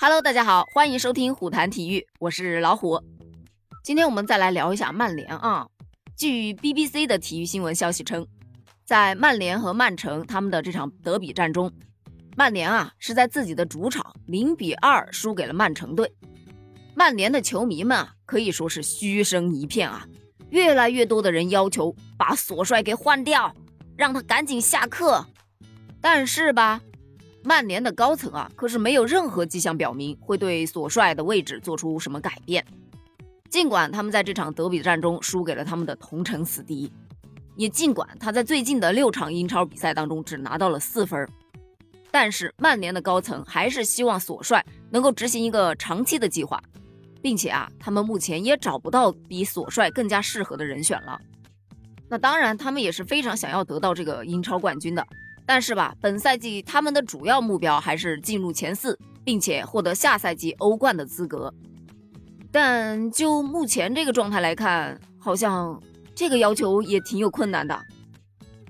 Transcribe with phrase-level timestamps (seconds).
[0.00, 3.02] Hello，大家好，欢迎收听虎谈体育，我是老虎。
[3.82, 5.66] 今天我们再来聊一下曼联啊。
[6.16, 8.24] 据 BBC 的体育新闻消息称，
[8.84, 11.72] 在曼联和曼城他们的这场德比战中，
[12.36, 16.14] 曼联啊是在自己的主场零比二输给了曼城队。
[16.94, 20.06] 曼联的球迷们啊可以说是嘘声一片啊，
[20.50, 23.52] 越来越多的人要求把索帅给换掉，
[23.96, 25.26] 让他赶紧下课。
[26.00, 26.80] 但是吧，
[27.48, 32.62] 曼联的高层啊可是没有任何迹象表明会对索帅的位置做出什么改变。
[33.48, 36.92] 尽管他们在这场德比战中输给了他们的同城死敌，
[37.56, 41.26] 也尽管他在最近的六场英超比赛当中只拿到了四分，
[42.10, 46.62] 但是曼联的高层还是希望索帅能够执行一个长期的计划，
[47.22, 51.18] 并且啊，他们目前也找不到比索帅更加适合的人选了。
[52.10, 55.02] 那当然，他们也是非常想要得到这个英超冠军的，
[55.48, 61.50] 但是吧，本赛季他们的主要目标还是进入前四，并且获得下赛季欧冠的资格。
[62.52, 65.82] 但就目前这个状态来看，好像
[66.14, 67.80] 这个要求也挺有困难的。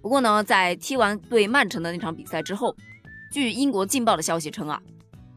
[0.00, 2.74] 不过呢，在踢完对曼城的那场比赛之后，
[3.30, 4.80] 据英国《劲报》的消息称啊，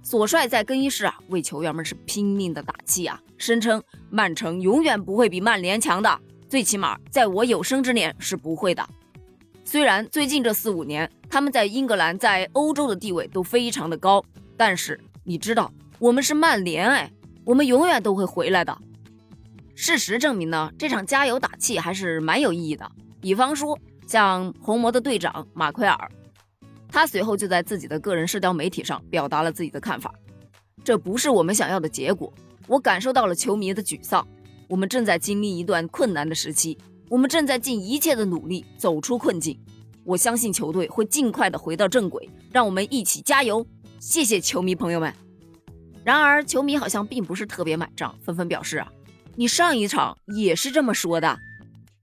[0.03, 6.17] 索帅在更衣室啊为球员们是拼命的打气啊，声称曼城永远不会比曼联强的，
[6.47, 8.88] 最起码在我有生之年是不会的。
[9.67, 14.23] 虽然最近这四五年他们在英格兰、在欧洲的地位都非常的高，
[14.55, 17.11] 但是你知道我们是曼联哎。
[17.43, 18.75] 我们永远都会回来的。
[19.75, 22.91] 事实证明呢，这场加油打气还是蛮有意义的。
[23.21, 26.09] 比方说，像红魔的队长马奎尔，
[26.89, 30.11] 他随后就在自己的个人社交媒体上表达了自己的看法：
[30.83, 32.33] 这不是我们想要的结果。
[32.67, 34.27] 我感受到了球迷的沮丧。
[34.67, 36.75] 我们正在经历一段困难的时期，
[37.09, 39.59] 我们正在尽一切的努力走出困境。
[40.05, 43.65] 我相信球队会尽快的回到正轨，让我们一起加油！
[43.99, 45.11] 谢谢球迷朋友们。
[46.03, 48.87] 然而，球迷好像并不是特别买账，纷纷表示啊，
[49.35, 51.35] 你上一场也是这么说的。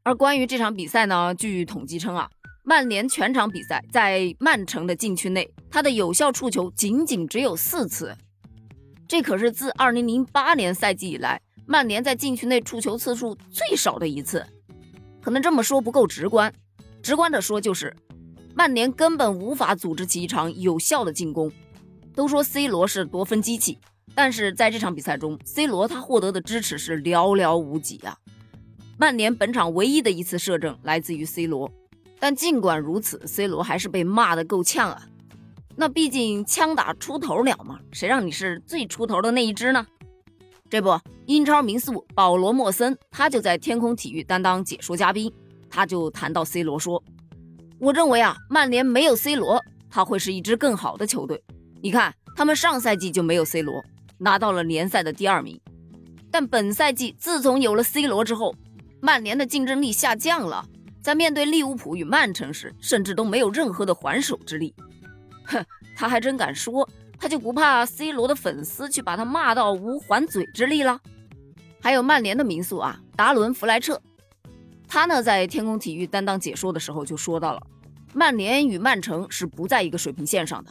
[0.02, 2.28] 而关于这场比赛呢，据统计称啊，
[2.64, 8.16] 曼联全场比赛在曼城的禁区内，他的有效触球仅仅只有四次，
[9.06, 14.44] 这可是自2008年赛季以来，曼联在禁区内触球次数最少的一次。
[15.20, 16.52] 可能这么说不够直观，
[17.02, 17.94] 直观的说就是，
[18.54, 21.50] 曼联根本无法组织起一场有效的进攻。
[22.14, 23.78] 都说 C 罗是夺分机器。
[24.14, 28.14] 但是在这场比赛中，C 罗他获得的支持是寥寥无几啊。
[28.98, 31.72] 曼联本场唯一的一次射正来自于 C 罗，
[32.20, 35.02] 但尽管如此，C 罗还是被骂得够呛啊。
[35.74, 39.86] 那毕竟枪打出头鸟嘛，谁让你是最出头的那一只呢？
[40.68, 45.32] 这不，英超名宿保罗莫森他就在天空体育担当解说嘉宾，
[45.72, 47.02] 他就谈到 C 罗说
[47.80, 51.42] ：“我认为啊，曼联没有 C 罗，他会是一支更好的球队。
[51.80, 53.82] 你看，他们上赛季就没有 C 罗。”
[54.18, 55.60] 拿到了联赛的第二名，
[56.30, 58.54] 但本赛季自从有了 C 罗之后，
[59.00, 60.64] 曼联的竞争力下降了，
[61.00, 64.72] 在面对利物浦与曼城时，甚至都没有任何的还手之力。
[65.46, 65.64] 哼，
[65.96, 71.00] 他还真敢说，他就不怕 C 罗的粉丝去把他骂到无还嘴之力了？
[71.80, 74.00] 还有曼联的名宿啊，达伦·弗莱彻，
[74.92, 77.62] 他呢在天空体育担当解说的时候就说到了，
[78.12, 80.70] 曼联与曼城是不在一个水平线上的，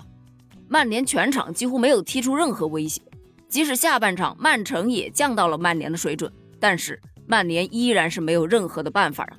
[0.68, 3.02] 曼联全场几乎没有踢出任何威胁。
[3.50, 9.34] 即使下半场曼城也降到了曼联的水准，但是曼联依然是没有任何的办法啊！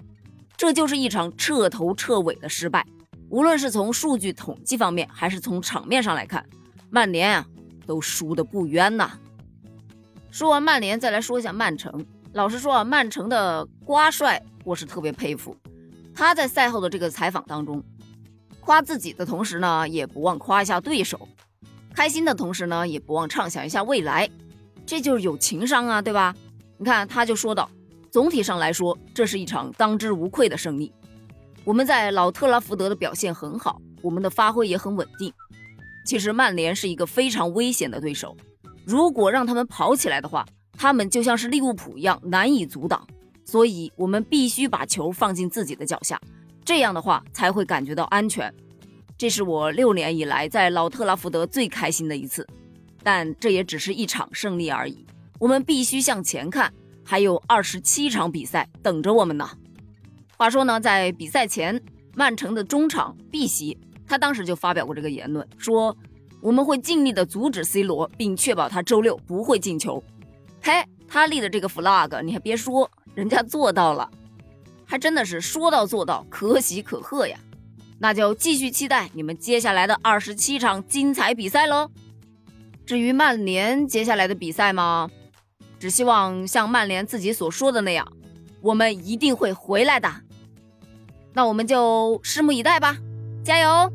[0.57, 2.85] 这就是一场彻头彻尾的失败。
[3.29, 6.45] 无论是从数据统计方面，还是从场面上来看，
[6.91, 7.47] 曼联啊
[7.87, 9.13] 都输得不冤呐。
[10.33, 12.05] 说完曼联，再来说一下曼城。
[12.33, 15.57] 老实说啊，曼城的瓜帅我是特别佩服。
[16.15, 17.83] 他在赛后的这个采访当中，
[18.61, 21.29] 夸自己的同时呢，也不忘夸一下对手。
[21.95, 24.29] 开心的同时呢，也不忘畅想一下未来，
[24.87, 26.35] 这就是有情商啊，对吧？
[26.79, 27.71] 你看，他就说道
[28.11, 30.93] ：“总体上来说，这是一场当之无愧的胜利。
[31.65, 35.33] 我们在老特拉福德的表现很好，我们的发挥也很稳定。
[36.05, 38.37] 其实曼联是一个非常危险的对手，
[38.85, 40.45] 如果让他们跑起来的话，
[40.77, 43.07] 他们就像是利物浦一样难以阻挡。
[43.53, 46.19] 所以，我们必须把球放进自己的脚下，
[46.65, 48.51] 这样的话才会感觉到安全。”
[49.19, 52.49] 这是我六年以来在老特拉福德最开心的一次，
[53.03, 55.05] 但这也只是一场胜利而已。
[55.39, 56.73] 我们必须向前看，
[57.05, 59.51] 还有二十七场比赛等着我们呢。
[60.39, 61.79] 话说呢，在比赛前，
[62.17, 63.77] 曼城的中场碧玺
[64.07, 65.95] 他当时就发表过这个言论，说
[66.41, 70.03] 我们会尽力的阻止 C 罗，并确保他周六不会进球。
[70.63, 70.73] 嘿，
[71.07, 74.11] 他立的这个 flag，你还别说，人家做到了，
[74.85, 77.39] 还真的是说到做到，可喜可贺呀。
[77.99, 81.89] 那就继续期待你们接下来的二十七场精彩比赛喽！
[82.85, 85.09] 至于曼联接下来的比赛嘛，
[85.79, 88.07] 只希望像曼联自己所说的那样，
[88.61, 90.13] 我们一定会回来的。
[91.33, 92.97] 那我们就拭目以待吧，
[93.45, 93.93] 加油！